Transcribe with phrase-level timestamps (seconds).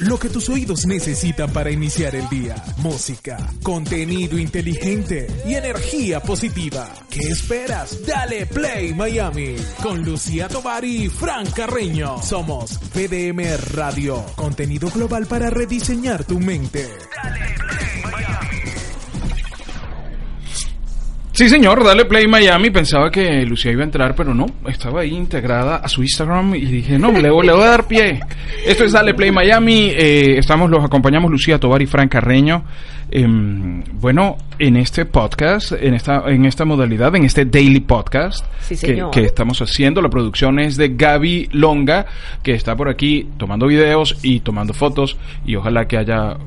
[0.00, 2.62] Lo que tus oídos necesitan para iniciar el día.
[2.78, 6.92] Música, contenido inteligente y energía positiva.
[7.08, 8.04] ¿Qué esperas?
[8.06, 12.20] Dale Play Miami con Lucía Tovar y Fran Carreño.
[12.22, 13.40] Somos PDM
[13.72, 16.86] Radio, contenido global para rediseñar tu mente.
[17.22, 17.45] Dale
[21.36, 22.70] Sí, señor, dale play Miami.
[22.70, 24.46] Pensaba que Lucía iba a entrar, pero no.
[24.66, 28.20] Estaba ahí integrada a su Instagram y dije, no, le, voy a dar pie.
[28.64, 29.90] Esto es Dale Play Miami.
[29.90, 32.64] Eh, estamos, los acompañamos Lucía Tobar y Fran Carreño.
[33.10, 39.04] Em, bueno, en este podcast, en esta, en esta modalidad, en este daily podcast que,
[39.12, 42.06] que, estamos haciendo, la producción es de Gaby Longa,
[42.42, 46.38] que está por aquí tomando videos y tomando fotos y ojalá que haya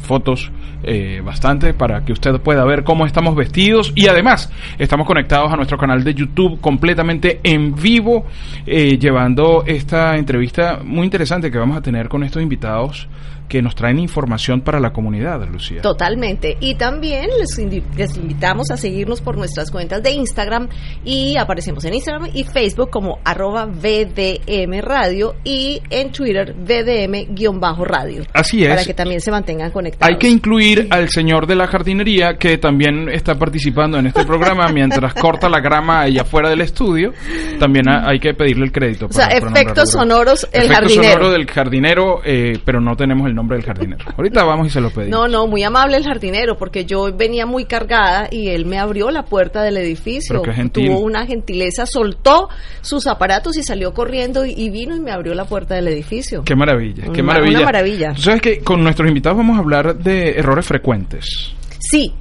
[0.00, 0.50] fotos
[0.82, 3.92] eh, bastante para que usted pueda ver cómo estamos vestidos.
[3.94, 8.26] Y además estamos conectados a nuestro canal de YouTube completamente en vivo
[8.66, 13.08] eh, llevando esta entrevista muy interesante que vamos a tener con estos invitados
[13.50, 15.82] que nos traen información para la comunidad, Lucía.
[15.82, 16.56] Totalmente.
[16.60, 17.58] Y también les,
[17.96, 20.68] les, invitamos a seguirnos por nuestras cuentas de Instagram
[21.04, 28.22] y aparecemos en Instagram y Facebook como arroba VDM Radio y en Twitter VDM-radio.
[28.32, 28.68] Así es.
[28.68, 30.08] Para que también se mantengan conectados.
[30.08, 34.68] Hay que incluir al señor de la jardinería que también está participando en este programa
[34.72, 37.12] mientras corta la grama allá afuera del estudio.
[37.58, 39.06] También hay que pedirle el crédito.
[39.06, 41.12] o sea, efectos sonoros, el Efecto jardinero.
[41.14, 44.04] sonoro del jardinero, eh, pero no tenemos el nombre del jardinero.
[44.16, 45.10] Ahorita vamos y se lo pedimos.
[45.10, 49.10] No, no, muy amable el jardinero, porque yo venía muy cargada y él me abrió
[49.10, 50.42] la puerta del edificio.
[50.42, 50.70] Pero.
[50.70, 52.48] Tuvo una gentileza, soltó
[52.80, 56.42] sus aparatos y salió corriendo y, y vino y me abrió la puerta del edificio.
[56.44, 57.58] Qué maravilla, qué maravilla.
[57.58, 58.12] una maravilla.
[58.14, 61.54] Tú sabes que con nuestros invitados vamos a hablar de errores frecuentes.
[61.78, 62.12] Sí.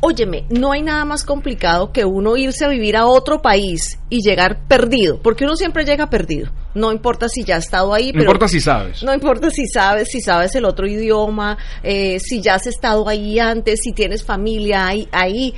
[0.00, 4.20] Óyeme, no hay nada más complicado que uno irse a vivir a otro país y
[4.22, 6.50] llegar perdido, porque uno siempre llega perdido.
[6.74, 9.02] No importa si ya ha estado ahí, No pero importa si sabes.
[9.02, 13.38] No importa si sabes, si sabes el otro idioma, eh, si ya has estado ahí
[13.38, 15.54] antes, si tienes familia ahí, ahí,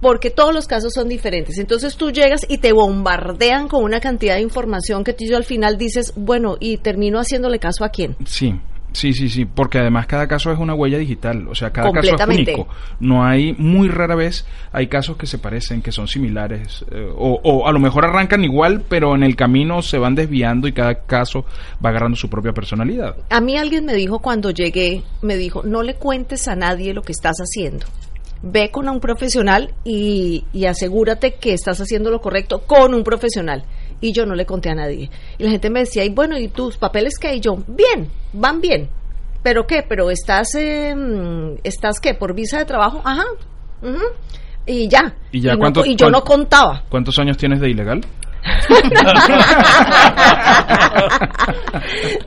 [0.00, 1.58] porque todos los casos son diferentes.
[1.58, 5.78] Entonces tú llegas y te bombardean con una cantidad de información que tú al final
[5.78, 8.16] dices, bueno, y termino haciéndole caso a quién.
[8.26, 8.54] Sí.
[8.94, 12.14] Sí, sí, sí, porque además cada caso es una huella digital, o sea, cada caso
[12.14, 12.68] es único.
[13.00, 17.40] No hay, muy rara vez, hay casos que se parecen, que son similares, eh, o,
[17.42, 21.06] o a lo mejor arrancan igual, pero en el camino se van desviando y cada
[21.06, 21.44] caso
[21.84, 23.16] va agarrando su propia personalidad.
[23.30, 27.02] A mí alguien me dijo cuando llegué, me dijo, no le cuentes a nadie lo
[27.02, 27.86] que estás haciendo.
[28.42, 33.64] Ve con un profesional y, y asegúrate que estás haciendo lo correcto con un profesional.
[34.00, 35.10] Y yo no le conté a nadie.
[35.38, 37.34] Y la gente me decía, y bueno, ¿y tus papeles qué?
[37.36, 38.88] Y yo, bien, van bien.
[39.42, 39.84] ¿Pero qué?
[39.88, 42.14] ¿Pero estás, em, estás qué?
[42.14, 43.02] ¿Por visa de trabajo?
[43.04, 43.24] Ajá.
[44.66, 45.14] Y ya.
[45.30, 46.84] ¿Y ya no co- y yo no contaba.
[46.88, 48.00] ¿Cuántos años tienes de ilegal?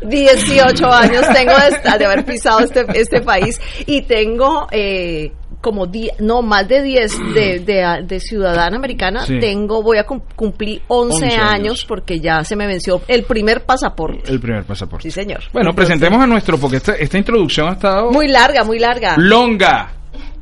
[0.03, 5.31] 18 años tengo de, de haber pisado este, este país y tengo eh,
[5.62, 9.40] como die- no más de 10 de, de, de ciudadana americana Sí.
[9.40, 11.50] tengo voy a cum- cumplir 11, 11 años.
[11.53, 11.85] años.
[11.88, 15.03] porque ya se me venció el primer pasaporte El primer pasaporte.
[15.09, 18.63] sí señor Bueno, Entonces, presentemos a nuestro, porque esta, esta introducción ha estado muy larga
[18.63, 19.94] muy larga longa.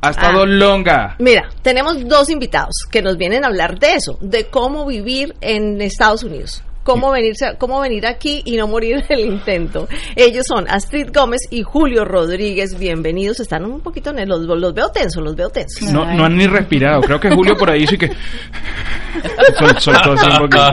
[0.02, 0.46] Ha estado Ah.
[0.46, 1.16] longa.
[1.18, 5.80] Mira, tenemos dos invitados que nos vienen a hablar de eso, de cómo vivir en
[5.80, 6.62] Estados Unidos.
[6.86, 9.88] Cómo, venirse, cómo venir aquí y no morir en el intento.
[10.14, 12.78] Ellos son Astrid Gómez y Julio Rodríguez.
[12.78, 13.40] Bienvenidos.
[13.40, 15.90] Están un poquito en el, los, los veo tensos, los veo tensos.
[15.90, 17.00] No, no han ni respirado.
[17.02, 18.06] Creo que Julio por ahí sí que.
[19.58, 20.70] Sol- soltó así un poquito.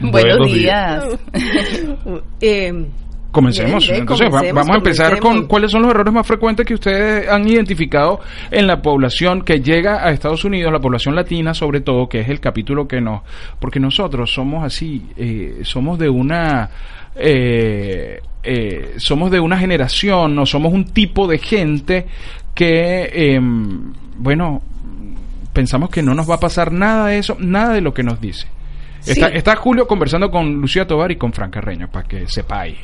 [0.00, 1.04] Buenos Buenos días.
[2.40, 2.72] Eh,
[3.30, 3.84] Comencemos.
[3.84, 6.74] Bien, bien, Entonces, comencemos, vamos a empezar con cuáles son los errores más frecuentes que
[6.74, 11.80] ustedes han identificado en la población que llega a Estados Unidos, la población latina sobre
[11.80, 13.22] todo, que es el capítulo que nos...
[13.58, 16.70] Porque nosotros somos así, eh, somos de una...
[17.14, 22.06] eh, eh, somos de una generación, no somos un tipo de gente
[22.54, 24.62] que, em, bueno,
[25.52, 28.20] pensamos que no nos va a pasar nada de eso, nada de lo que nos
[28.20, 28.46] dice.
[29.06, 29.32] Está, Sí.
[29.34, 32.78] está Julio conversando con Lucía Tobar y con Fran Carreño, para que sepáis.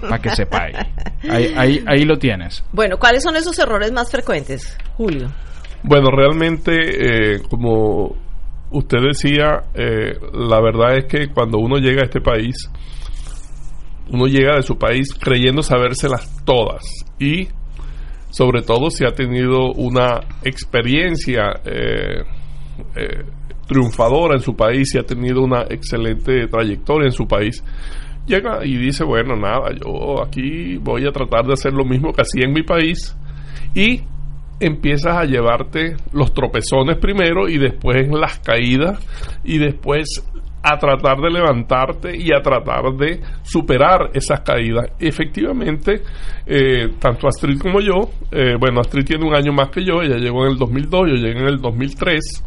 [0.00, 0.76] Para que sepáis.
[1.28, 2.64] Ahí, ahí, ahí lo tienes.
[2.72, 5.30] bueno, ¿cuáles son esos errores más frecuentes, Julio?
[5.82, 6.72] Bueno, realmente,
[7.34, 8.16] eh, como
[8.70, 12.54] usted decía, eh, la verdad es que cuando uno llega a este país,
[14.10, 16.82] uno llega de su país creyendo sabérselas todas
[17.18, 17.48] y
[18.30, 22.22] sobre todo si ha tenido una experiencia eh,
[22.96, 23.24] eh,
[23.72, 27.62] triunfadora en su país, si ha tenido una excelente trayectoria en su país,
[28.26, 32.22] llega y dice, bueno, nada, yo aquí voy a tratar de hacer lo mismo que
[32.22, 33.16] hacía en mi país
[33.74, 34.02] y
[34.60, 39.04] empiezas a llevarte los tropezones primero y después las caídas
[39.44, 40.22] y después
[40.62, 44.90] a tratar de levantarte y a tratar de superar esas caídas.
[44.98, 46.02] Efectivamente,
[46.46, 50.16] eh, tanto Astrid como yo, eh, bueno, Astrid tiene un año más que yo, ella
[50.16, 52.44] llegó en el 2002, yo llegué en el 2003,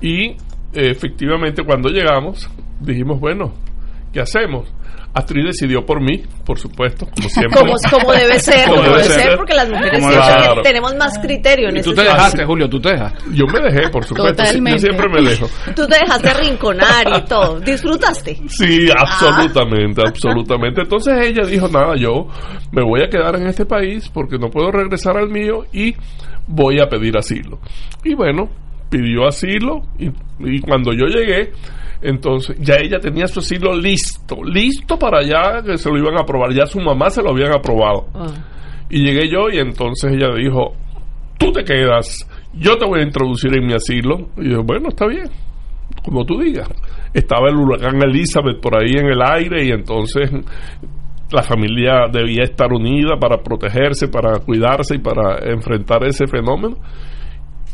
[0.00, 0.36] y
[0.72, 2.48] efectivamente cuando llegamos
[2.80, 3.54] dijimos, bueno,
[4.12, 4.72] ¿qué hacemos?
[5.16, 7.58] Astrid decidió por mí, por supuesto, como siempre.
[7.58, 11.78] Como, como debe ser, como, debe ser, porque las mujeres siempre tenemos más criterio en
[11.78, 12.68] ¿Y tú te dejaste, Julio?
[12.68, 13.24] ¿Tú te dejaste?
[13.32, 14.44] Yo me dejé, por supuesto.
[14.44, 15.46] Yo siempre me dejo.
[15.74, 17.58] Tú te dejaste rinconar y todo.
[17.60, 18.42] ¿Disfrutaste?
[18.46, 20.82] Sí, absolutamente, absolutamente.
[20.82, 22.28] Entonces ella dijo, nada, yo
[22.72, 25.94] me voy a quedar en este país porque no puedo regresar al mío y
[26.46, 27.58] voy a pedir asilo.
[28.04, 28.50] Y bueno,
[28.88, 30.08] pidió asilo y,
[30.40, 31.50] y cuando yo llegué
[32.02, 36.22] entonces, ya ella tenía su asilo listo, listo para ya que se lo iban a
[36.22, 36.52] aprobar.
[36.52, 38.06] Ya su mamá se lo habían aprobado.
[38.14, 38.26] Ah.
[38.90, 40.74] Y llegué yo y entonces ella dijo,
[41.38, 44.28] tú te quedas, yo te voy a introducir en mi asilo.
[44.36, 45.28] Y yo, bueno, está bien,
[46.04, 46.68] como tú digas.
[47.12, 50.30] Estaba el huracán Elizabeth por ahí en el aire y entonces
[51.32, 56.76] la familia debía estar unida para protegerse, para cuidarse y para enfrentar ese fenómeno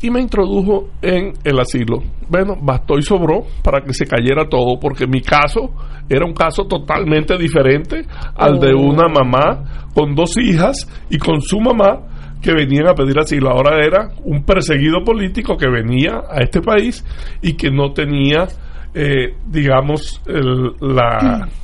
[0.02, 2.02] y me introdujo en el asilo.
[2.28, 5.70] Bueno, bastó y sobró para que se cayera todo, porque mi caso
[6.08, 8.04] era un caso totalmente diferente
[8.34, 8.80] al de oh.
[8.80, 12.00] una mamá con dos hijas y con su mamá
[12.42, 13.50] que venían a pedir asilo.
[13.50, 17.04] Ahora era un perseguido político que venía a este país
[17.40, 18.48] y que no tenía,
[18.94, 21.48] eh, digamos, el, la...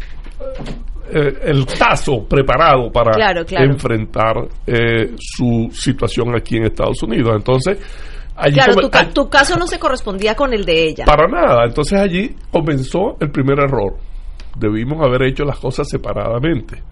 [1.11, 3.13] Eh, el caso preparado para
[3.65, 7.33] enfrentar eh, su situación aquí en Estados Unidos.
[7.35, 7.79] Entonces,
[8.53, 11.05] claro, tu, caso no se correspondía con el de ella.
[11.05, 11.65] Para nada.
[11.67, 13.97] Entonces allí comenzó el primer error.
[14.57, 16.83] Debimos haber hecho las cosas separadamente.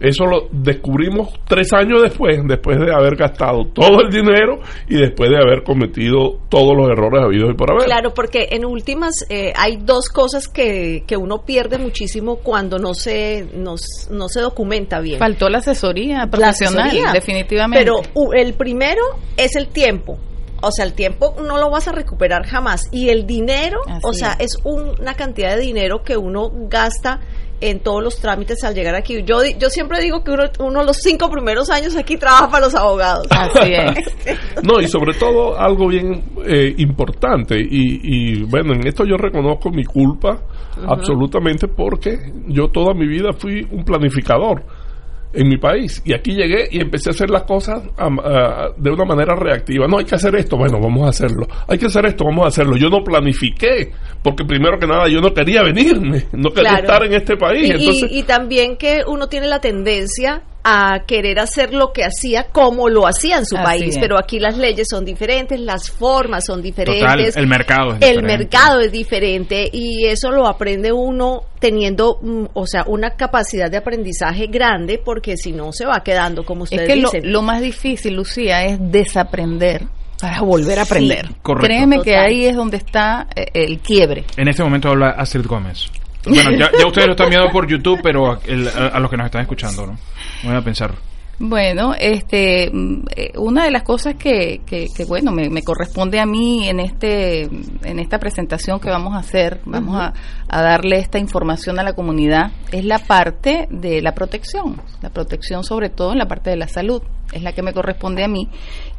[0.00, 4.58] Eso lo descubrimos tres años después, después de haber gastado todo el dinero
[4.88, 7.84] y después de haber cometido todos los errores habidos y por haber.
[7.84, 12.94] Claro, porque en últimas eh, hay dos cosas que, que uno pierde muchísimo cuando no
[12.94, 13.74] se, no,
[14.10, 15.18] no se documenta bien.
[15.18, 17.84] Faltó la asesoría profesional, definitivamente.
[17.84, 19.02] Pero el primero
[19.36, 20.18] es el tiempo
[20.60, 22.88] o sea, el tiempo no lo vas a recuperar jamás.
[22.92, 27.20] Y el dinero, o sea, es una cantidad de dinero que uno gasta
[27.60, 29.22] en todos los trámites al llegar aquí.
[29.22, 32.74] Yo, yo siempre digo que uno, uno los cinco primeros años aquí trabaja para los
[32.74, 33.26] abogados.
[33.30, 34.34] Así es.
[34.62, 39.70] no, y sobre todo algo bien eh, importante, y, y, bueno, en esto yo reconozco
[39.70, 40.42] mi culpa
[40.86, 44.64] absolutamente porque yo toda mi vida fui un planificador
[45.32, 46.02] en mi país.
[46.04, 47.82] Y aquí llegué y empecé a hacer las cosas
[48.76, 49.86] de una manera reactiva.
[49.86, 51.46] No, hay que hacer esto, bueno, vamos a hacerlo.
[51.68, 52.76] Hay que hacer esto, vamos a hacerlo.
[52.76, 53.92] Yo no planifiqué,
[54.22, 57.72] porque primero que nada yo no quería venirme, no quería estar en este país.
[58.10, 63.06] y también que uno tiene la tendencia a querer hacer lo que hacía como lo
[63.06, 67.46] hacía en su país, pero aquí las leyes son diferentes, las formas son diferentes, el
[67.46, 72.84] mercado es el mercado es diferente y eso lo aprende uno teniendo, mm, o sea,
[72.86, 77.20] una capacidad de aprendizaje grande porque si no se va quedando como ustedes es que
[77.22, 79.86] Lo, más difícil, Lucía, es desaprender
[80.20, 81.26] para volver a aprender.
[81.42, 84.24] Créeme que ahí es donde está eh, el quiebre.
[84.36, 85.90] En este momento habla Astrid Gómez.
[86.24, 89.86] Bueno, ya, ustedes lo están viendo por YouTube, pero a, los que nos están escuchando,
[89.86, 89.98] ¿no?
[90.44, 90.94] Voy a pensar.
[91.42, 93.04] Bueno, este, mm,
[93.38, 98.18] una de las cosas que, que, bueno, me, corresponde a mí en este, en esta
[98.18, 100.12] presentación que vamos a hacer, vamos a,
[100.48, 105.64] a, darle esta información a la comunidad, es la parte de la protección, la protección
[105.64, 107.00] sobre todo en la parte de la salud,
[107.32, 108.50] es la que me corresponde a mí.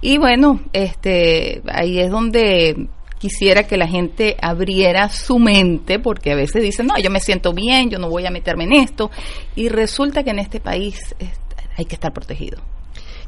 [0.02, 2.88] Y bueno, este, ahí es donde
[3.22, 7.54] quisiera que la gente abriera su mente, porque a veces dicen, no, yo me siento
[7.54, 9.12] bien, yo no voy a meterme en esto,
[9.56, 11.16] y resulta que en este país
[11.78, 12.60] hay que estar protegido.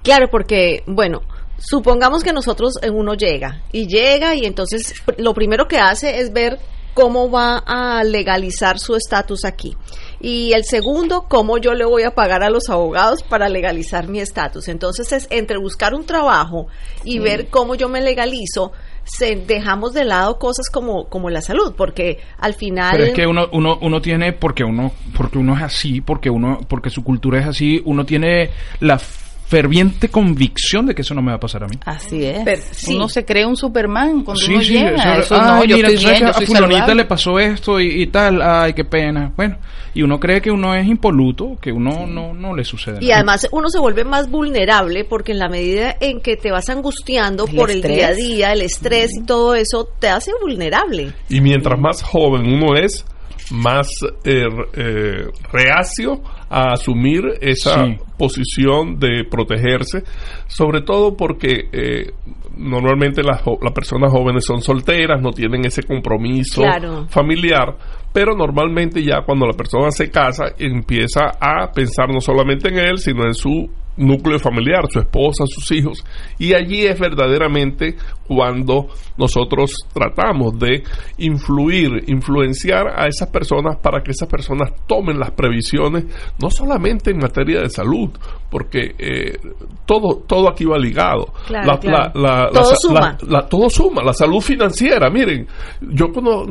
[0.01, 1.21] Claro, porque, bueno,
[1.59, 6.57] supongamos que nosotros uno llega, y llega, y entonces lo primero que hace es ver
[6.95, 9.75] cómo va a legalizar su estatus aquí.
[10.19, 14.19] Y el segundo, cómo yo le voy a pagar a los abogados para legalizar mi
[14.19, 14.67] estatus.
[14.67, 16.67] Entonces es entre buscar un trabajo
[17.03, 18.71] y ver cómo yo me legalizo,
[19.03, 22.91] se, dejamos de lado cosas como, como la salud, porque al final...
[22.91, 26.59] Pero es que uno, uno, uno tiene, porque uno, porque uno es así, porque uno,
[26.67, 28.99] porque su cultura es así, uno tiene la
[29.47, 31.75] ferviente convicción de que eso no me va a pasar a mí.
[31.85, 32.39] Así es.
[32.43, 32.95] Pero, sí.
[32.95, 34.97] Uno se cree un Superman cuando Sí, uno sí, llega.
[35.01, 36.95] sea, Eso no, ay, yo mira, estoy bien, yo a fulanita saludable.
[36.95, 39.31] le pasó esto y, y tal, ay, qué pena.
[39.35, 39.57] Bueno,
[39.93, 43.15] y uno cree que uno es impoluto, que uno no, no le sucede Y nada.
[43.17, 47.45] además uno se vuelve más vulnerable porque en la medida en que te vas angustiando
[47.47, 51.13] El por el día a día, el estrés y todo eso, te hace vulnerable.
[51.29, 53.05] Y mientras más joven uno es,
[53.51, 53.87] más
[54.23, 57.97] eh, eh, reacio a asumir esa Sí.
[58.17, 60.03] posición de protegerse,
[60.47, 62.11] sobre todo porque eh,
[62.55, 67.07] normalmente las, las personas jóvenes son solteras, no tienen ese compromiso Claro.
[67.09, 67.75] familiar,
[68.13, 72.97] pero normalmente ya cuando la persona se casa empieza a pensar no solamente en él,
[72.99, 76.03] sino en su núcleo familiar, su esposa, sus hijos,
[76.39, 77.95] y allí es verdaderamente
[78.27, 80.83] cuando nosotros tratamos de
[81.17, 86.05] influir, influenciar a esas personas para que esas personas tomen las previsiones,
[86.41, 88.09] no solamente en materia de salud,
[88.53, 89.39] porque eh,
[89.85, 91.33] todo, todo aquí va ligado.
[91.47, 92.11] Claro, La- claro.
[92.13, 92.99] la- la- la Todo suma.
[92.99, 95.09] la- la- todo suma, la salud financiera.
[95.09, 95.47] Miren,
[95.81, 96.45] yo, cono-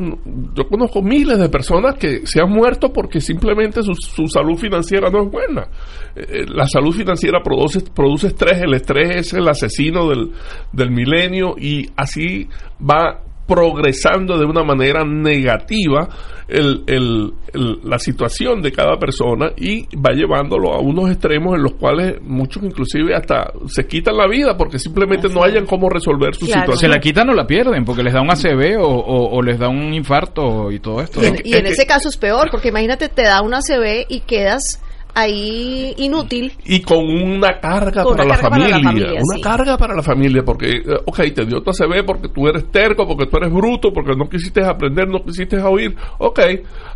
[0.53, 5.09] yo conozco miles de personas que se han muerto porque simplemente su, su salud financiera
[5.09, 5.67] no es buena.
[6.15, 10.31] Eh, la salud financiera produce, produce estrés, el estrés es el asesino del,
[10.73, 12.47] del milenio y así
[12.81, 16.07] va progresando de una manera negativa
[16.47, 21.63] el- el- el- la situación de cada persona y va llevándolo a unos extremos en
[21.63, 26.35] los cuales muchos inclusive hasta se quitan la vida porque simplemente no hayan cómo resolver
[26.35, 26.61] su Claro.
[26.61, 26.91] Se situación.
[26.91, 29.69] la quitan o la pierden, porque les da un ACV o, o- o les da
[29.69, 31.21] un infarto y todo esto.
[31.21, 31.39] Y en, ¿no?
[31.43, 34.19] y en es que- ese caso es peor, porque imagínate, te da una CB y
[34.21, 34.81] quedas
[35.13, 36.51] ahí inútil.
[36.65, 39.41] y con una carga, Con para, una la carga para la familia, una sí.
[39.41, 43.05] carga para la familia, porque, eh, ok, te dio tu ACV porque tú eres terco,
[43.07, 46.39] porque tú eres bruto, porque no quisiste aprender, no quisiste oír, ok,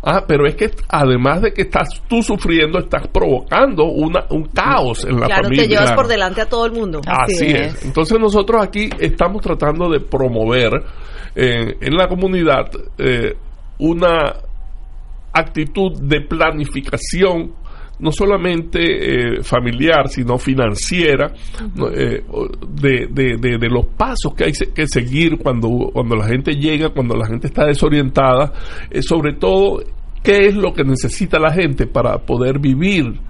[0.02, 5.04] ah, pero es que además de que estás tú sufriendo, estás provocando una, un caos
[5.04, 5.62] en la claro, familia.
[5.64, 6.02] te llevas claro.
[6.02, 7.00] por delante a todo el mundo.
[7.06, 7.74] Así, Así es.
[7.74, 7.84] es.
[7.84, 10.72] Entonces nosotros aquí estamos tratando de promover
[11.34, 13.34] eh, en la comunidad eh,
[13.78, 14.34] una
[15.32, 17.54] actitud de planificación
[18.00, 18.78] no solamente
[19.38, 21.32] eh, familiar, sino financiera,
[21.94, 22.22] eh,
[22.68, 26.90] de, de- de- de los pasos que hay que seguir cuando, cuando la gente llega,
[26.90, 28.52] cuando la gente está desorientada,
[28.90, 29.82] eh, sobre todo
[30.22, 33.20] qué es lo que necesita la gente para poder vivir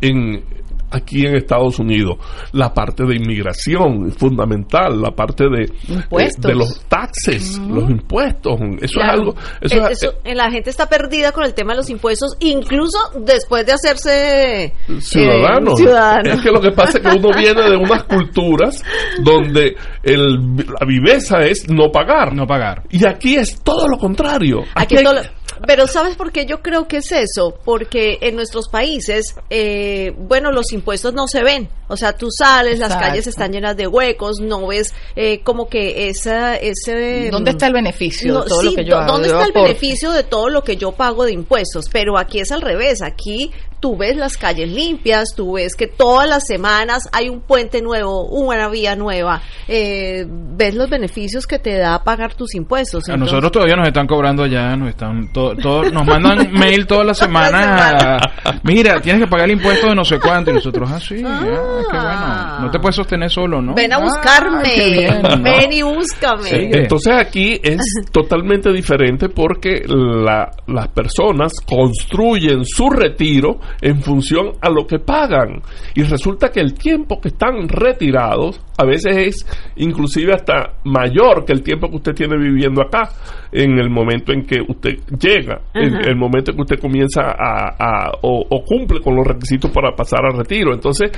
[0.00, 0.42] en
[0.90, 2.16] aquí en Estados Unidos.
[2.52, 6.42] La parte de inmigración es fundamental, la parte de, Impuestos.
[6.42, 8.58] de, de los taxes, los impuestos.
[8.80, 9.12] Eso Claro.
[9.12, 9.34] es algo...
[9.60, 12.36] Eso Eh, es- eso- eh, la gente está perdida con el tema de los impuestos,
[12.40, 15.76] incluso después de hacerse eh, ciudadano.
[15.76, 16.32] ciudadano.
[16.32, 18.82] Es que lo que pasa es que uno viene de unas culturas
[19.22, 22.34] donde el, la viveza es no pagar.
[22.34, 22.82] No pagar.
[22.90, 24.62] Y aquí es todo lo contrario.
[24.74, 27.58] Aquí hay- todo lo- pero ¿sabes por qué yo creo que es eso?
[27.64, 31.68] Porque en nuestros países, eh, bueno, los impuestos no se ven.
[31.88, 36.08] O sea, tú sales, las calles están llenas de huecos, no ves eh, como que
[36.08, 37.30] esa, ese...
[37.30, 39.12] ¿Dónde está el beneficio No, de todo sí, lo que yo hago?
[39.12, 41.86] ¿Dónde está el beneficio de todo lo que yo pago de impuestos?
[41.90, 43.00] Pero aquí es al revés.
[43.00, 47.80] Aquí tú ves las calles limpias, tú ves que todas las semanas hay un puente
[47.82, 49.40] nuevo, una vía nueva.
[49.70, 53.06] eh, ves los beneficios que te da pagar tus impuestos.
[53.08, 56.86] A Entonces- nosotros todavía nos están cobrando allá, nos están todo, todo- nos mandan mail
[56.86, 58.18] toda la semana.
[58.62, 61.22] Mira, tienes que pagar el impuesto de no sé cuánto y nosotros así.
[61.24, 62.60] Ah, qué bueno.
[62.66, 63.74] No te puedes sostener solo, ¿no?
[63.74, 64.72] Ven a Ah, buscarme.
[64.74, 65.42] qué bien, ¿no?
[65.42, 66.48] Ven y búscame.
[66.48, 66.68] Sí.
[66.72, 67.78] Entonces aquí es
[68.12, 75.62] totalmente diferente porque la- las personas construyen su retiro en función a lo que pagan
[75.94, 79.46] y resulta que el tiempo que están retirados a veces es
[79.76, 83.10] inclusive hasta mayor que el tiempo que usted tiene viviendo acá
[83.52, 87.68] en el momento en que usted llega, en el momento en que usted comienza a,
[87.78, 90.72] a- o, o cumple con los requisitos para pasar al retiro.
[90.74, 91.10] Entonces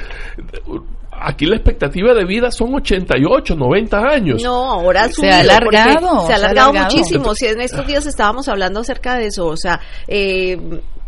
[1.23, 4.43] aquí la expectativa de vida son 88, 90 años.
[4.43, 6.85] No, ahora ha Se ha alargado, Se ha alargado, alargado.
[6.97, 7.35] muchísimo.
[7.35, 10.57] Si en estos días estábamos hablando acerca de eso, o sea, eh,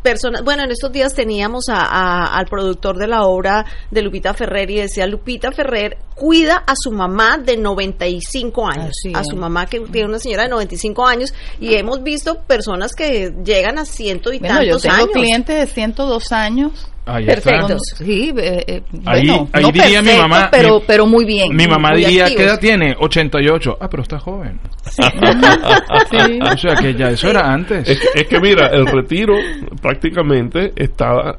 [0.02, 4.70] personas, bueno, en estos días teníamos a- al productor de la obra de Lupita Ferrer
[4.70, 9.66] y decía, Lupita Ferrer cuida a su mamá de 95 años, Así a su mamá
[9.66, 14.32] que tiene una señora de 95 años y hemos visto personas que llegan a ciento
[14.32, 15.08] y Bueno, yo tantos tengo años.
[15.12, 16.88] clientes de 102 años.
[17.04, 17.74] Ahí Perfecto.
[17.74, 18.04] está.
[18.04, 21.24] Sí, eh, eh, Ahí- bueno, ahí no diría mi perfecto, mamá, pero, mi- pero muy
[21.24, 21.56] bien.
[21.56, 22.30] Mi mamá diría, activos.
[22.36, 22.96] ¿qué edad tiene?
[22.96, 23.76] 88.
[23.80, 24.60] Ah, pero está joven.
[26.10, 26.38] Sí.
[26.42, 27.88] O sea que ya eso era antes.
[27.88, 29.34] Es que, es que mira, el retiro
[29.80, 31.38] prácticamente está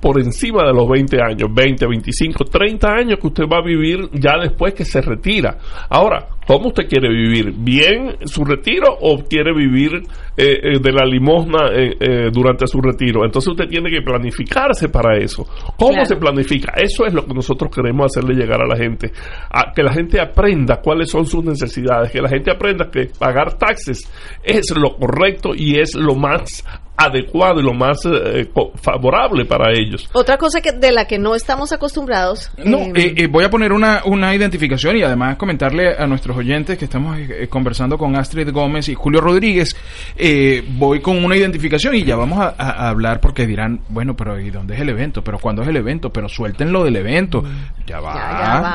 [0.00, 4.08] por encima de los 20 años, 20, 25, 30 años que usted va a vivir
[4.12, 5.58] ya después que se retira.
[5.88, 7.52] Ahora, ¿Cómo usted quiere vivir?
[7.56, 10.02] ¿Bien su retiro o quiere vivir
[10.36, 13.24] eh, eh, de la limosna eh, eh, durante su retiro?
[13.24, 15.44] Entonces usted tiene que planificarse para eso.
[15.76, 16.06] ¿Cómo Claro.
[16.06, 16.72] se planifica?
[16.76, 19.12] Eso es lo que nosotros queremos hacerle llegar a la gente.
[19.48, 23.56] A que la gente aprenda cuáles son sus necesidades, que la gente aprenda que pagar
[23.56, 24.10] taxes
[24.42, 26.64] es lo correcto y es lo más
[27.04, 28.48] adecuado y lo más eh,
[28.82, 30.08] favorable para ellos.
[30.12, 32.50] Otra cosa que de la que no estamos acostumbrados.
[32.58, 36.36] No, eh, eh, eh, voy a poner una, una identificación y además comentarle a nuestros
[36.36, 39.74] oyentes que estamos eh, conversando con Astrid Gómez y Julio Rodríguez.
[40.16, 44.14] eh, voy con una identificación y ya vamos a, a- a hablar porque dirán, bueno,
[44.14, 45.22] pero ¿y dónde es el evento?
[45.24, 46.10] ¿Pero cuándo es el evento?
[46.12, 47.42] Pero suéltenlo del evento.
[47.86, 48.20] Ya va, ya,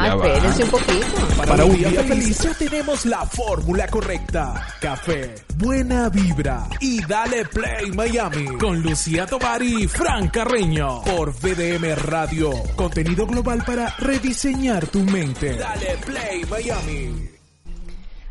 [0.08, 0.64] ya va, ya va.
[0.64, 1.46] un poquito.
[1.48, 4.66] Para un día feliz ya tenemos la fórmula correcta.
[4.82, 8.15] Café, buena vibra y dale play Miami
[8.58, 12.50] con Lucía Tobar y Fran Carreño por VDM Radio.
[12.74, 15.58] Contenido global para rediseñar tu mente.
[15.58, 17.30] Dale play Miami.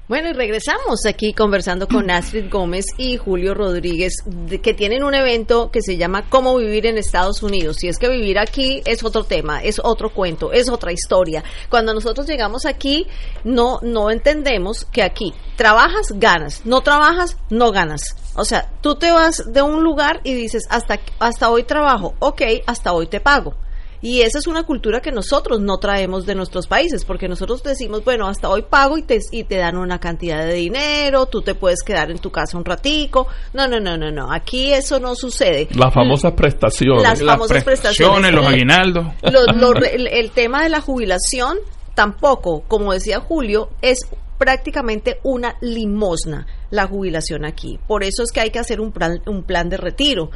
[0.09, 4.15] Bueno, y regresamos aquí conversando con Astrid Gómez y Julio Rodríguez,
[4.63, 7.77] que tienen un evento que se llama Cómo vivir en Estados Unidos.
[7.79, 11.45] Si es que vivir aquí es otro tema, es otro cuento, es otra historia.
[11.69, 13.07] Cuando nosotros llegamos aquí,
[13.45, 18.24] no, no entendemos que aquí trabajas, ganas, no trabajas, no ganas.
[18.37, 22.43] O sea, tú te vas de un lugar y dices, hasta, hasta hoy trabajo, ok,
[22.67, 23.55] hasta hoy te pago.
[24.03, 28.05] Y esa es una cultura que nosotros no traemos de nuestros países, porque nosotros decimos,
[28.05, 31.55] bueno, hasta hoy pago y te, y te dan una cantidad de dinero, tú te
[31.55, 33.29] puedes quedar en tu casa un ratico.
[33.55, 34.31] No, no, no, no, no.
[34.31, 35.69] Aquí eso no sucede.
[35.75, 37.03] Las famosas prestaciones.
[37.03, 38.33] Las Las famosas prestaciones, prestaciones.
[38.35, 39.07] los aguinaldos.
[39.23, 41.57] Lo- lo re- el, el tema de la jubilación
[41.95, 44.01] tampoco, como decía Julio, es
[44.39, 47.79] prácticamente una limosna la jubilación aquí.
[47.87, 50.31] Por eso es que hay que hacer un plan, un plan de retiro,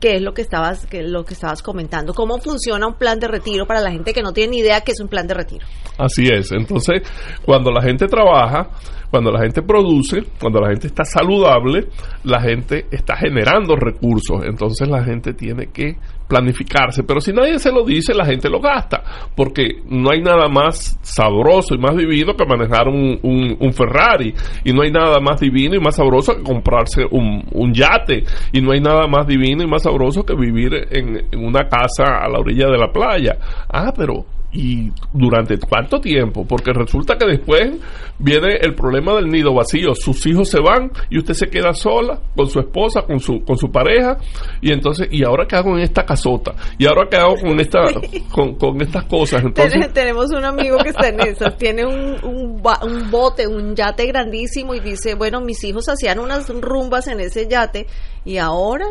[0.00, 2.14] que es lo que estabas que lo que estabas comentando.
[2.14, 4.92] ¿Cómo funciona un plan de retiro para la gente que no tiene ni idea qué
[4.92, 5.66] es un plan de retiro?
[5.98, 6.50] Así es.
[6.52, 7.02] Entonces,
[7.44, 8.70] cuando la gente trabaja,
[9.12, 11.86] cuando la gente produce, cuando la gente está saludable,
[12.24, 14.42] la gente está generando recursos.
[14.44, 17.02] Entonces la gente tiene que planificarse.
[17.04, 19.02] Pero si nadie se lo dice, la gente lo gasta.
[19.36, 24.32] Porque no hay nada más sabroso y más vivido que manejar un, un- un Ferrari.
[24.64, 28.24] Y no hay nada más divino y más sabroso que comprarse un, un yate.
[28.52, 32.04] Y no hay nada más divino y más sabroso que vivir en, en una casa
[32.24, 33.36] a la orilla de la playa.
[33.68, 34.24] Ah, pero
[34.54, 36.44] ¿Y durante cuánto tiempo?
[36.46, 37.72] Porque resulta que después
[38.18, 39.94] viene el problema del nido vacío.
[39.94, 43.56] Sus hijos se van y usted se queda sola con su esposa, con su, con
[43.56, 44.18] su pareja.
[44.60, 46.52] Y entonces, ¿y ahora qué hago en esta casota?
[46.76, 47.80] ¿Y ahora qué hago con, esta,
[48.30, 49.42] con, con estas cosas?
[49.42, 53.74] Entonces, Ten- tenemos un amigo que está en esas, tiene un, un, un bote, un
[53.74, 57.86] yate grandísimo y dice, bueno, mis hijos hacían unas rumbas en ese yate
[58.26, 58.84] y ahora,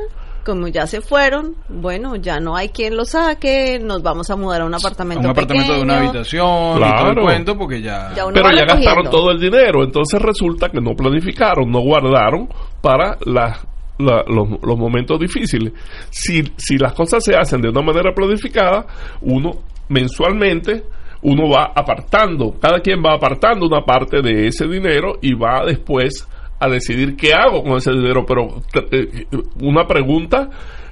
[0.46, 4.62] como ya se fueron, bueno, ya no hay quien lo saque, nos vamos a mudar
[4.62, 7.22] a un apartamento un apartamento de una habitación y todo el Claro.
[7.24, 8.12] cuento porque ya...
[8.16, 9.84] Pero ya gastaron todo el dinero.
[9.84, 12.48] Entonces resulta que no planificaron, no guardaron
[12.82, 13.66] para las
[14.00, 15.74] la- los, los momentos difíciles.
[16.10, 18.86] Si, si las cosas se hacen de una manera planificada,
[19.22, 19.52] uno
[19.90, 20.84] mensualmente
[21.24, 26.28] uno va apartando, cada quien va apartando una parte de ese dinero y va después
[26.62, 28.24] a decidir qué hago con ese dinero.
[28.26, 29.26] Pero eh,
[29.62, 30.50] una pregunta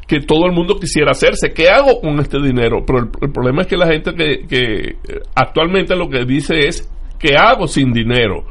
[0.07, 2.83] que todo el mundo quisiera hacerse, ¿qué hago con este dinero?
[2.85, 4.95] Pero el, el problema es que la gente que, que eh,
[5.35, 8.43] actualmente lo que dice es, ¿qué hago sin dinero?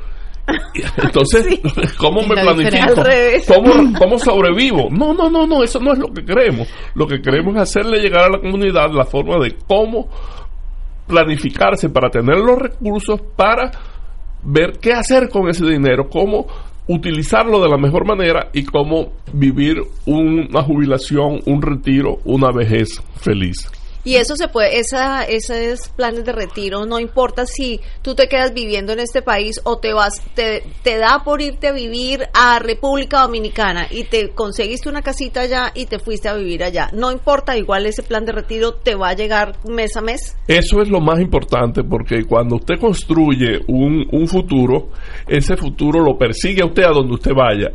[1.03, 1.61] Entonces, Sí.
[1.99, 2.71] ¿cómo me La planifico?
[2.71, 2.85] diferencia.
[2.87, 3.47] Al revés.
[3.47, 4.89] ¿Cómo, ¿Cómo sobrevivo?
[4.91, 6.69] No, no, no, no, eso no es lo que queremos.
[6.95, 10.09] Lo que queremos es hacerle llegar a la comunidad la forma de cómo
[11.07, 13.71] planificarse para tener los recursos para
[14.43, 16.47] ver qué hacer con ese dinero, cómo
[16.89, 23.71] utilizarlo de la mejor manera y cómo vivir una jubilación, un retiro, una vejez feliz.
[24.05, 28.55] Y eso se puede, esa, esos planes de retiro, no importa si tú te quedas
[28.55, 32.59] viviendo en este país o te vas, te, te da por irte a vivir a
[32.59, 36.91] República Dominicana y te conseguiste una casita allá y te fuiste a vivir allá.
[36.93, 40.37] No importa, igual ese plan de retiro te va a llegar mes a mes.
[40.47, 44.91] Eso es lo más importante porque cuando usted construye un, un futuro,
[45.27, 47.73] ese futuro lo persigue a usted a donde usted vaya.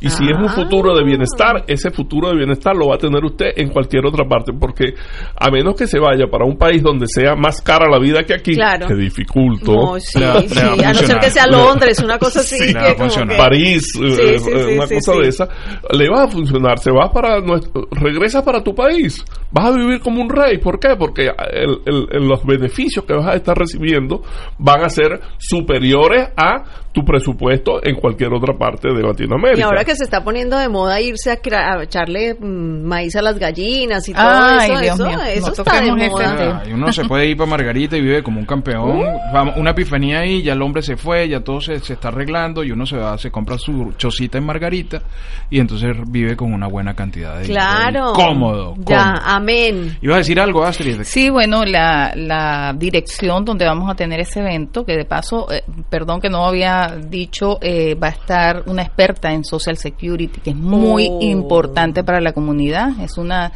[0.00, 0.52] Y si es un Ah.
[0.54, 4.24] futuro de bienestar, ese futuro de bienestar lo va a tener usted en cualquier otra
[4.26, 4.94] parte, porque
[5.36, 8.34] a menos que se vaya para un país donde sea más cara la vida que
[8.34, 8.86] aquí, Claro.
[8.86, 12.56] que dificulto, No, sí, a no ser que sea Londres, una cosa así.
[12.58, 15.18] Sí, que como que- París, Sí, sí, sí, una sí, cosa sí.
[15.20, 15.48] de esa,
[15.92, 20.00] le va a funcionar, se va para nuestro, regresa para tu país, vas a vivir
[20.00, 20.96] como un rey, ¿por qué?
[20.98, 24.22] Porque el- el- el- los beneficios que vas a estar recibiendo
[24.58, 29.60] van a ser superiores a tu presupuesto en cualquier otra parte de Latinoamérica.
[29.60, 33.14] Y ahora que se está poniendo de moda irse a, cra- a echarle mm, maíz
[33.16, 36.36] a las gallinas y todo Ay, eso, Dios eso, mío, eso no está de moda.
[36.36, 36.62] tema.
[36.68, 38.98] Y uno se puede ir para Margarita y vive como un campeón.
[39.02, 39.04] Uh.
[39.32, 42.64] Vamos, una epifanía ahí, ya el hombre se fue, ya todo se, se está arreglando
[42.64, 45.02] y uno se va, se compra su chocita en Margarita
[45.48, 48.12] y entonces vive con una buena cantidad de dinero Claro.
[48.14, 48.74] Cómodo.
[48.86, 49.96] Ya, amén.
[50.02, 51.02] ¿Ibas a decir algo, Astrid?
[51.04, 55.62] Sí, bueno, la, la dirección donde vamos a tener ese evento, que de paso, eh,
[55.88, 60.50] perdón que no había dicho, eh, va a estar una experta en Social Security, que
[60.50, 61.18] es muy Oh.
[61.22, 63.52] importante para la comunidad, es una,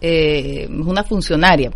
[0.00, 1.70] eh, es una funcionaria.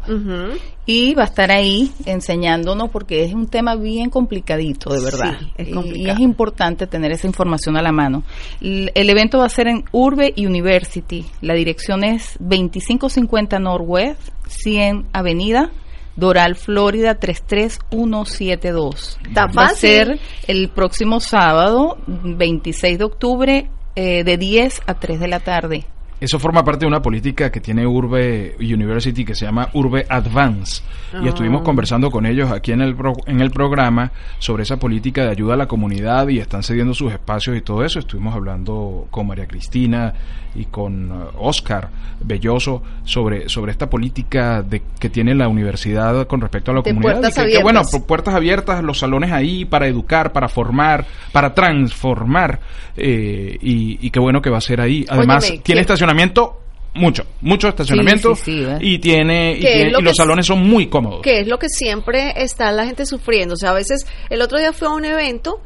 [0.86, 5.36] Y va a estar ahí enseñándonos porque es un tema bien complicadito, de verdad.
[5.38, 8.24] Sí, es Y- es importante tener esa información a la mano.
[8.60, 11.24] L- El evento va a ser en Urbe University.
[11.42, 15.70] La dirección es 2550 Northwest, 100 Avenida,
[16.16, 19.18] Doral, Florida 33172.
[19.26, 25.20] Está Va a ser el próximo sábado, 26 de octubre, eh, de 10 a 3
[25.20, 25.86] de la tarde.
[26.20, 30.82] Eso forma parte de una política que tiene Urbe University que se llama Urbe Advance.
[31.22, 35.24] Y estuvimos conversando con ellos aquí en el, pro- en el programa sobre esa política
[35.24, 37.98] de ayuda a la comunidad y están cediendo sus espacios y todo eso.
[37.98, 40.12] Estuvimos hablando con María Cristina
[40.54, 41.88] y con uh, Oscar
[42.22, 46.90] Belloso sobre, sobre esta política de, que tiene la universidad con respecto a la De
[46.90, 47.12] comunidad.
[47.20, 48.00] puertas y que- que, bueno, abiertas.
[48.02, 52.60] pu- puertas abiertas, los salones ahí para educar, para formar, para transformar.
[52.96, 55.06] eh, y, y qué bueno que va a ser ahí.
[55.08, 56.60] Además, Óyeme, tiene ¿qué- estacionamiento,
[56.94, 58.34] mucho, mucho estacionamiento.
[58.34, 58.78] Sí, sí, sí, ¿ves?
[58.80, 61.22] y tiene, y, ¿Qué es tiene- lo y los salones son muy cómodos.
[61.22, 63.54] que es lo que siempre está la gente sufriendo.
[63.54, 65.60] O sea, a veces el otro día fue a un evento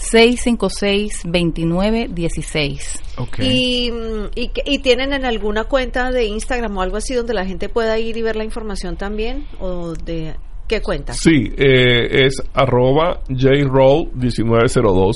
[0.00, 3.00] 786-656-2916.
[3.18, 3.38] Ok.
[3.40, 7.46] Y, mm, y, y tienen en alguna cuenta de Instagram o algo así donde la
[7.46, 10.34] gente pueda ir y ver la información también o de
[10.66, 11.12] qué cuenta.
[11.12, 15.14] Sí, eh, es arroba jroll1902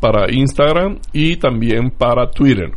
[0.00, 2.72] para Instagram y también para Twitter.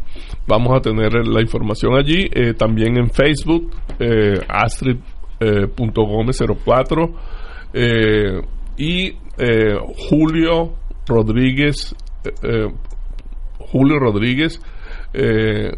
[0.47, 7.13] Vamos a tener la información allí, eh, también en Facebook, eh, astrid.gómez04
[7.73, 8.41] eh,
[8.77, 9.75] y eh,
[10.09, 10.73] Julio
[11.07, 12.67] Rodríguez, eh, eh,
[13.59, 14.61] Julio Rodríguez,
[15.13, 15.71] eh,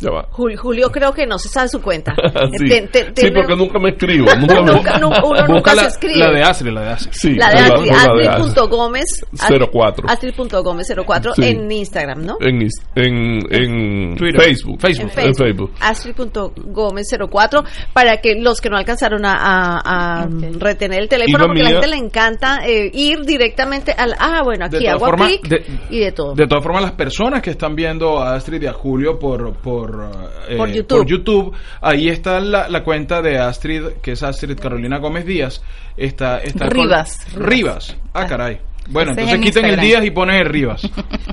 [0.00, 0.28] ya va.
[0.30, 2.14] Jul- Julio creo que no se sabe su cuenta.
[2.58, 4.26] sí, Te- te- sí, tiene- porque nunca me escribo.
[4.40, 6.18] Nunca me- Nunca- nu- uno nunca Busca se la, escribe.
[6.18, 7.12] la de Astrid, la de Astrid.
[7.12, 9.04] Sí, La de la- Astrid, la de Astrid.gómez.
[9.70, 10.08] 04.
[10.08, 11.44] Astrid.gómez04 Sí.
[11.44, 12.36] en Instagram, ¿no?
[12.40, 12.62] en,
[12.96, 14.40] en, en Twitter.
[14.42, 14.80] Facebook.
[14.80, 15.02] Facebook.
[15.02, 15.36] En En Facebook.
[15.46, 15.72] Facebook.
[15.80, 20.32] Astrid.gómez04 para que los que no alcanzaron a, a- a Ok.
[20.60, 24.14] retener el teléfono, la porque a la gente le encanta eh, ir directamente al.
[24.18, 26.34] Ah, bueno, aquí hago formas, clic de- y de todo.
[26.34, 29.89] De todas formas, las personas que están viendo a Astrid y a Julio por por,
[30.48, 31.06] eh, Por YouTube.
[31.06, 35.62] YouTube, ahí está la, la cuenta de Astrid, que es Astrid Carolina Gómez Díaz.
[35.96, 37.18] Está, está con- Rivas.
[37.34, 37.96] Rivas.
[38.12, 38.60] Ah, caray.
[38.88, 39.86] Bueno, entonces en quiten el Instagram.
[39.86, 40.82] Díaz y ponen el Rivas.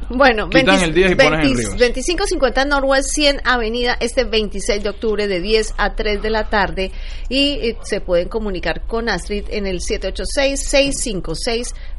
[0.10, 1.64] Bueno, Quitan 20 el 10 y pones en Rivas.
[1.72, 6.92] 2550 Northwest 100 Avenida este 26 de octubre de 10 a 3 de la tarde
[7.28, 9.80] y eh, se pueden comunicar con Astrid en el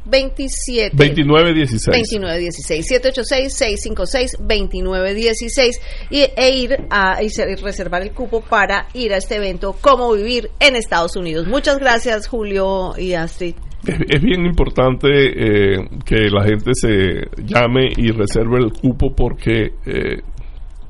[0.09, 1.95] 786-656-27 2916.
[1.95, 2.85] 2916
[4.47, 9.75] 786-656-2916 y, e ir a y se- reservar el cupo para ir a este evento
[9.81, 11.47] Cómo vivir en Estados Unidos.
[11.47, 13.55] Muchas gracias Julio y Astrid.
[13.85, 19.71] Es, es bien importante eh, que la gente se llame y reserve el cupo porque
[19.85, 20.21] eh,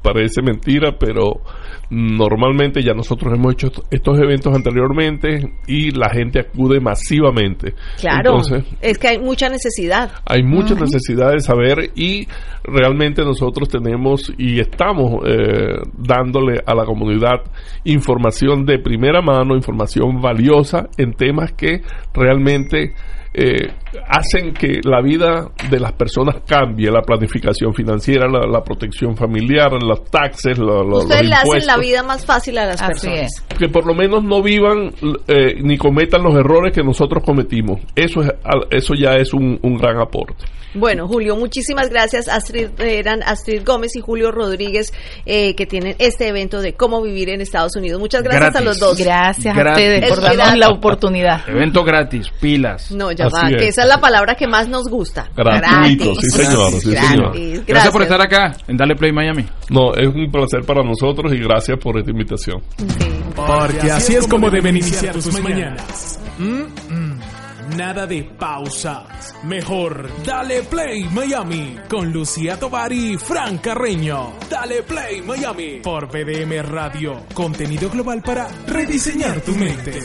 [0.01, 1.41] parece mentira, pero
[1.89, 7.73] normalmente ya nosotros hemos hecho est- estos eventos anteriormente y la gente acude masivamente.
[7.99, 10.11] Claro, Entonces, es que hay mucha necesidad.
[10.25, 12.27] hay mucha necesidad de saber y
[12.63, 17.41] realmente nosotros tenemos y estamos eh, dándole a la comunidad
[17.83, 21.81] información de primera mano, información valiosa en temas que
[22.13, 22.93] realmente
[23.33, 23.67] eh,
[24.07, 29.71] hacen que la vida de las personas cambie, la planificación financiera, la, la protección familiar,
[29.81, 32.87] los taxes, lo- lo- Ustedes los le hacen la vida más fácil a las Así
[33.07, 33.19] personas.
[33.49, 33.57] es.
[33.57, 34.91] que por lo menos no vivan
[35.27, 37.81] eh, ni cometan los errores que nosotros cometimos.
[37.95, 40.45] Eso es al- eso ya es un, un gran aporte.
[40.75, 42.27] Bueno, Julio, muchísimas gracias.
[42.27, 44.93] Astrid, eran Astrid Gómez y Julio Rodríguez
[45.25, 47.99] eh, que tienen este evento de cómo vivir en Estados Unidos.
[47.99, 48.95] Muchas gracias a los dos.
[48.99, 51.41] Gracias a ustedes por darnos la oportunidad.
[51.49, 52.91] Evento gratis, pilas.
[52.91, 53.78] No, ya Así va, que es.
[53.79, 55.29] Esa es la palabra que más nos gusta.
[55.35, 57.09] Gratuito, sí, señor, sí, Gratis.
[57.09, 57.31] señor.
[57.31, 57.65] Gracias.
[57.65, 59.45] Gracias por estar acá en Dale Play Miami.
[59.69, 62.61] No, es un placer para nosotros y gracias por esta invitación.
[63.35, 66.19] Porque así es como deben iniciar tus mañanas.
[66.37, 67.19] Mm, mm.
[67.77, 69.35] Nada de pausas.
[69.43, 74.33] Mejor, dale play Miami con Lucía Tovar y Fran Carreño.
[74.49, 77.23] Dale play Miami por BDM Radio.
[77.33, 79.99] Contenido global para rediseñar tu mente.